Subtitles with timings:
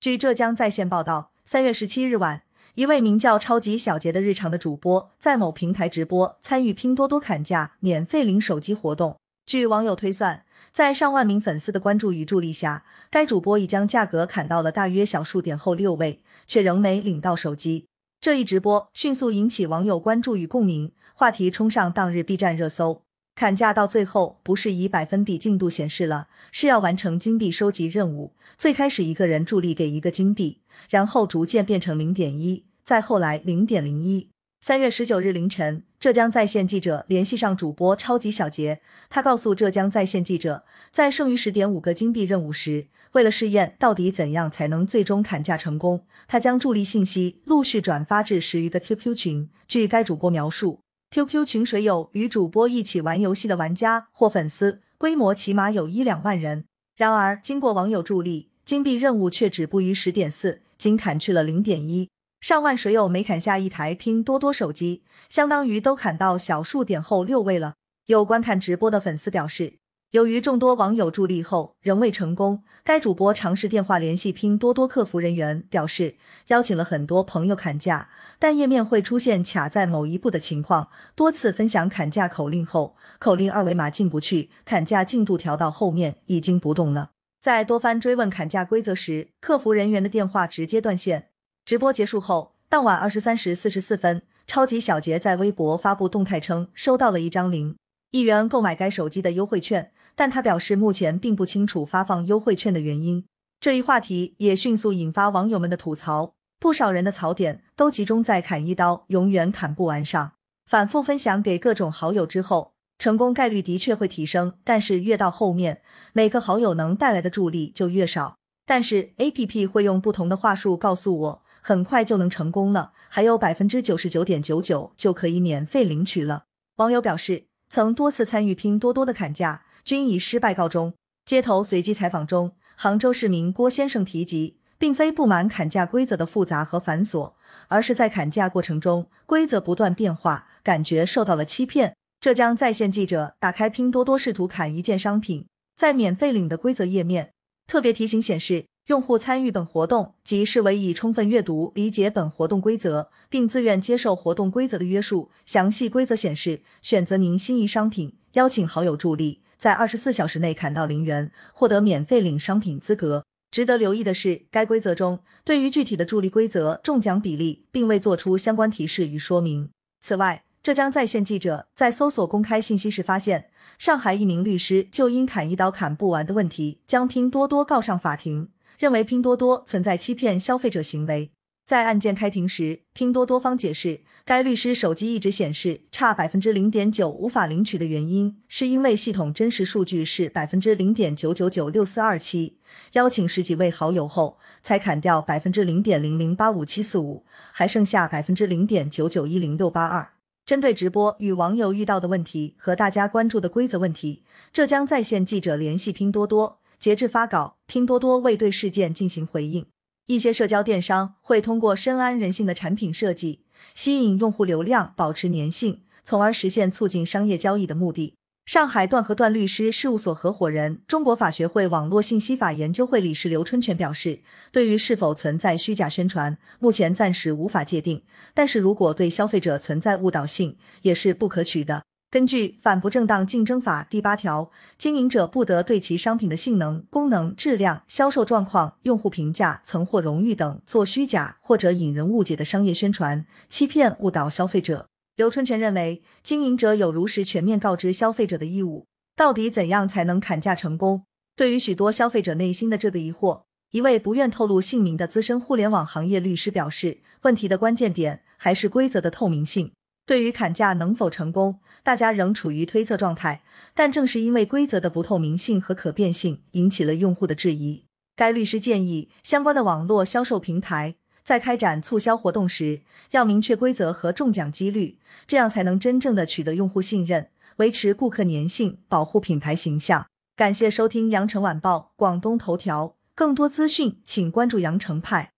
[0.00, 2.40] 据浙江在线报道，三月十七日晚，
[2.74, 9.18] 一位名叫“超级小杰”的日常的主播在某平台直播，参与拼多多砍价免费领手机活动。
[9.44, 17.84] 据网友推算，在上万名粉丝的关注与助力下，该主播已将价格砍到了大约小数点后六位，却仍没领到手机。
[18.22, 23.02] 这一直播迅速引起网友关注与共鸣，话题冲上当日 B 站热搜。
[23.40, 28.34] 砍价到最后不是以百分比进度显示了，是要完成金币收集任务。
[28.58, 30.60] 最开始一个人助力给一个金币，
[30.90, 34.28] 然后逐渐变成零点一，再后来零点零一。
[34.60, 49.48] 三月十九日凌晨，浙江在线记者联系上主播超级小杰，他告诉浙江在线记者，在剩余十点五个金币任务时，为了试验到底怎样才能最终砍价成功，他将助力信息陆续转发至十余个 QQ 群。
[49.66, 50.80] 据该主播描述。
[51.12, 56.66] QQ 群水友与主播一起玩游戏的玩家或粉丝，规模起码有一两万人。
[56.96, 62.08] 然而，经过网友助力，金币任务却止步于十点四，仅砍去了零点一。
[62.40, 67.74] 上万水友没砍下一台拼多多手机，相当于都砍到小数点后六位了。
[68.06, 69.79] 有观看直播的粉丝表示。
[70.10, 76.16] 由于众多网友助力后仍未成功，该主播尝试电话联系拼多多客服人员，表示
[76.48, 80.88] 邀请了很多朋友砍价，但页面会出现卡在某一步的情况。
[81.14, 87.10] 多次分享砍价口令后，口令二维码进不去，砍价进度调到后面已经不动了。
[87.40, 91.28] 在多番追问砍价规则时，客服人员的电话直接断线。
[91.64, 97.76] 直播结束后，当晚二十三时四十四分，超级小杰在微博发布动态称收到了一张零
[98.10, 99.92] 一元购买该手机的优惠券。
[100.20, 103.24] 但他表示，目前并不清楚发放优惠券的原因。
[103.58, 110.32] 这一话题也迅速引发网友们的吐槽，不少人的槽点都集中在“砍一刀永远砍不完”上。
[110.66, 115.80] 反复分享给各种好友之后，成功概率的确会提升，但是越到后面，
[116.12, 118.36] 每个好友能带来的助力就越少。
[118.66, 126.44] 但是 A P P 会用不同的话术告诉我，很快就能成功了，还有百分之九十九点九九就可以免费领取了。
[126.76, 129.62] 网友表示，曾多次参与拼多多的砍价。
[129.90, 130.94] 均以失败告终。
[131.26, 137.32] 街头随机采访中，杭州市民郭先生提及，并非不满砍价规则的复杂和繁琐，
[137.66, 141.96] 而是在砍价过程中规则不断变化，感觉受到了欺骗。
[142.20, 147.32] 浙江在线记者打开拼多多试图砍一件商品，在免费领的规则页面，
[147.66, 155.32] 特别提醒显示，用户参与本活动即视为已充分阅读理解本活动规则，并自愿接受活动规则的约束。
[155.44, 159.42] 详细规则显示，选择您心仪商品，邀请好友助力。
[159.60, 163.26] 在二十四小时内砍到零元，获得免费领商品资格。
[163.50, 169.68] 值得留意的是，该规则中对于具体的助力规则、中奖比例，并未做出相关提示与说明。
[170.00, 181.32] 此外，浙江在线记者在搜索公开信息时发现，上海一名律师就因砍一刀砍不完的问题，将拼多多告上法庭，认为拼多多存在欺骗消费者行为。
[181.66, 192.56] 在案件开庭时，拼多多方解释，该律师手机一直显示差百分之零点九无法领取的原因，是因为系统真实数据是百分之零点九九九六四二七，
[192.92, 200.12] 邀请十几位好友后才砍掉百分之零点零零八五七四五，还剩下百分之零点九九一零六八二。
[200.46, 209.66] 针对直播与网友遇到的问题和大家关注的规则问题，浙江在线记者联系拼多多，截至发稿，拼多多未对事件进行回应。
[210.06, 213.42] 一些社交电商会通过深谙人性的产品设计，
[213.74, 218.14] 吸引用户流量，保持粘性，从而实现促进商业交易的目的。
[218.46, 228.02] 上海段和段律师事务所合伙人、中国法学会网络信息法研究会理事刘春泉表示，对于是否存在虚假宣传，目前暂时无法界定，
[228.34, 231.82] 但是如果对消费者存在误导性，也是不可取的。
[232.10, 244.88] 根据《反不正当竞争法》第八条，经营者不得对其商品的性能、功能、质量、销售状况、用户评价、曾获荣誉等做虚假或者引人误解的商业宣传，欺骗误导消费者。
[245.14, 248.86] 刘春全认为，经营者有如实全面告知消费者的义务。
[249.14, 251.04] 到底怎样才能砍价成功？
[251.36, 259.70] 对于许多消费者内心的这个疑惑，一位不愿透露姓名的资深互联网行业律师表示，问题的关键点还是规则的透明性。
[260.10, 263.42] 对于砍价能否成功，大家仍处于推测状态。
[263.74, 267.84] 但正是因为规则的不透明性和可变性，引起了用户的质疑。
[268.16, 272.80] 该律师建议，相关的网络销售平台在开展促销活动时，
[273.12, 274.98] 要明确规则和中奖几率，
[275.28, 277.28] 这样才能真正的取得用户信任，
[277.58, 280.08] 维持顾客粘性，保护品牌形象。
[280.34, 285.30] 感谢收听羊城晚报广东头条，更多资讯请关注羊城派。